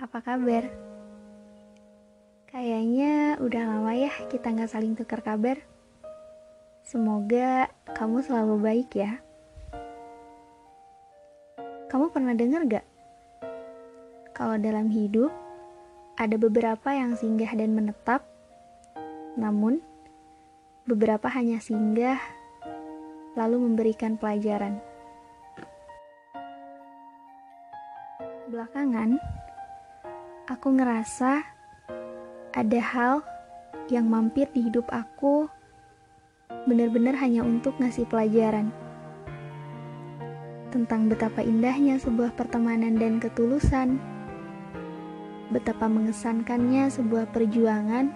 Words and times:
apa 0.00 0.24
kabar? 0.24 0.64
Kayaknya 2.48 3.36
udah 3.36 3.62
lama 3.68 3.92
ya 3.92 4.08
kita 4.32 4.48
nggak 4.48 4.72
saling 4.72 4.96
tukar 4.96 5.20
kabar. 5.20 5.60
Semoga 6.80 7.68
kamu 7.92 8.24
selalu 8.24 8.56
baik 8.64 8.96
ya. 8.96 9.20
Kamu 11.92 12.08
pernah 12.16 12.32
dengar 12.32 12.64
gak? 12.64 12.86
Kalau 14.32 14.56
dalam 14.56 14.88
hidup, 14.88 15.28
ada 16.16 16.38
beberapa 16.40 16.96
yang 16.96 17.12
singgah 17.18 17.52
dan 17.52 17.76
menetap, 17.76 18.24
namun 19.36 19.84
beberapa 20.88 21.28
hanya 21.28 21.60
singgah 21.60 22.16
lalu 23.36 23.68
memberikan 23.68 24.16
pelajaran. 24.16 24.80
Belakangan, 28.48 29.20
aku 30.50 30.74
ngerasa 30.74 31.46
ada 32.50 32.80
hal 32.82 33.22
yang 33.86 34.10
mampir 34.10 34.50
di 34.50 34.66
hidup 34.66 34.90
aku 34.90 35.46
benar-benar 36.66 37.14
hanya 37.22 37.46
untuk 37.46 37.78
ngasih 37.78 38.02
pelajaran 38.10 38.74
tentang 40.74 41.06
betapa 41.06 41.46
indahnya 41.46 42.02
sebuah 42.02 42.34
pertemanan 42.34 42.98
dan 42.98 43.22
ketulusan, 43.22 43.98
betapa 45.54 45.86
mengesankannya 45.86 46.90
sebuah 46.90 47.30
perjuangan, 47.30 48.10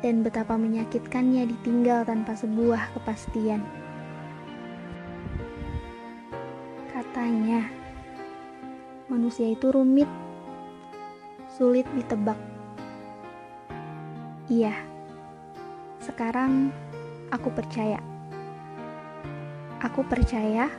dan 0.00 0.24
betapa 0.24 0.56
menyakitkannya 0.56 1.44
ditinggal 1.48 2.08
tanpa 2.08 2.36
sebuah 2.36 2.96
kepastian. 2.96 3.60
Katanya, 6.88 7.68
manusia 9.12 9.52
itu 9.52 9.68
rumit, 9.68 10.08
sulit 11.60 11.84
ditebak. 11.92 12.40
Iya, 14.48 14.72
sekarang 16.00 16.72
aku 17.28 17.52
percaya. 17.52 18.00
Aku 19.84 20.00
percaya 20.08 20.72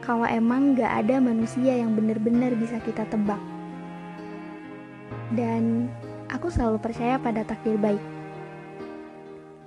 kalau 0.00 0.24
emang 0.24 0.72
gak 0.72 1.04
ada 1.04 1.20
manusia 1.20 1.76
yang 1.76 1.92
benar-benar 1.92 2.56
bisa 2.56 2.80
kita 2.80 3.04
tebak. 3.12 3.36
Dan 5.36 5.92
aku 6.32 6.48
selalu 6.48 6.80
percaya 6.80 7.20
pada 7.20 7.44
takdir 7.44 7.76
baik. 7.76 8.00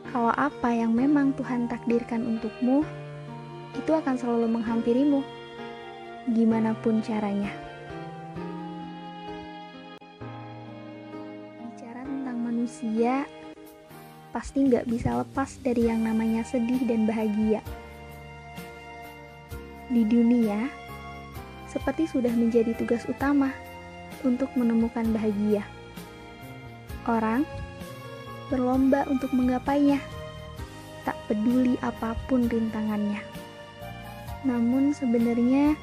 Kalau 0.09 0.34
apa 0.34 0.73
yang 0.73 0.97
memang 0.97 1.38
Tuhan 1.38 1.69
takdirkan 1.69 2.25
untukmu, 2.25 2.81
itu 3.78 3.94
akan 3.94 4.17
selalu 4.17 4.58
menghampirimu, 4.58 5.22
gimana 6.34 6.73
pun 6.81 6.97
caranya. 7.06 7.70
Manusia 12.72 13.27
pasti 14.31 14.64
nggak 14.64 14.88
bisa 14.88 15.11
lepas 15.19 15.59
dari 15.59 15.91
yang 15.91 16.08
namanya 16.08 16.39
sedih 16.47 16.80
dan 16.88 17.03
bahagia. 17.03 17.59
Di 19.91 20.08
dunia, 20.08 20.72
seperti 21.67 22.08
sudah 22.08 22.31
menjadi 22.31 22.72
tugas 22.80 23.03
utama 23.11 23.52
untuk 24.23 24.47
menemukan 24.55 25.03
bahagia. 25.11 25.67
Orang 27.11 27.44
berlomba 28.47 29.03
untuk 29.11 29.35
menggapainya, 29.35 30.00
tak 31.03 31.19
peduli 31.28 31.75
apa 31.83 32.16
pun 32.31 32.47
rintangannya. 32.47 33.19
Namun 34.47 34.95
sebenarnya, 34.95 35.75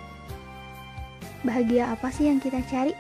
bahagia 1.45 1.93
apa 1.93 2.09
sih 2.09 2.33
yang 2.33 2.41
kita 2.41 2.65
cari? 2.65 2.97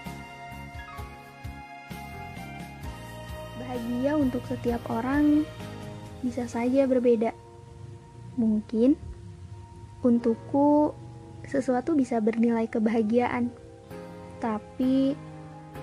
Bahagia 3.78 4.18
untuk 4.18 4.42
setiap 4.50 4.82
orang 4.90 5.46
bisa 6.26 6.50
saja 6.50 6.82
berbeda. 6.90 7.30
Mungkin 8.34 8.98
untukku 10.02 10.90
sesuatu 11.46 11.94
bisa 11.94 12.18
bernilai 12.18 12.66
kebahagiaan, 12.66 13.54
tapi 14.42 15.14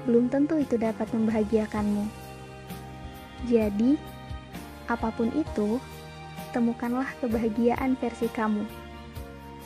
belum 0.03 0.27
tentu 0.27 0.59
itu 0.59 0.75
dapat 0.75 1.07
membahagiakanmu. 1.15 2.03
Jadi, 3.47 3.95
apa 4.91 5.15
pun 5.15 5.31
itu, 5.31 5.79
temukanlah 6.51 7.07
kebahagiaan 7.23 7.95
versi 7.95 8.27
kamu, 8.27 8.67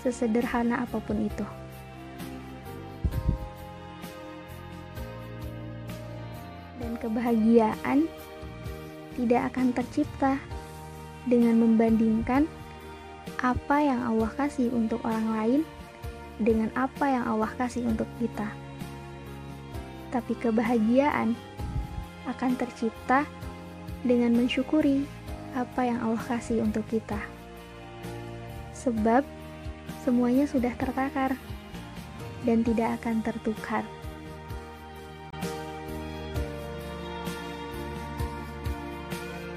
sesederhana 0.05 0.85
apa 0.85 1.01
pun 1.01 1.17
itu. 1.25 1.58
Dan 6.89 6.97
kebahagiaan 6.97 8.09
tidak 9.13 9.53
akan 9.53 9.77
tercipta 9.77 10.41
dengan 11.29 11.61
membandingkan 11.61 12.49
apa 13.45 13.77
yang 13.77 14.01
Allah 14.01 14.33
kasih 14.33 14.73
untuk 14.73 14.97
orang 15.05 15.29
lain 15.37 15.61
dengan 16.41 16.73
apa 16.73 17.05
yang 17.13 17.29
Allah 17.29 17.53
kasih 17.61 17.85
untuk 17.85 18.09
kita. 18.17 18.49
Tapi 20.09 20.33
kebahagiaan 20.41 21.37
akan 22.25 22.51
tercipta 22.57 23.29
dengan 24.01 24.33
mensyukuri 24.33 25.05
apa 25.53 25.85
yang 25.85 26.01
Allah 26.01 26.25
kasih 26.25 26.65
untuk 26.65 26.89
kita. 26.89 27.21
Sebab 28.73 29.21
semuanya 30.01 30.49
sudah 30.49 30.73
tertakar 30.73 31.37
dan 32.49 32.65
tidak 32.65 32.97
akan 32.97 33.21
tertukar. 33.21 33.85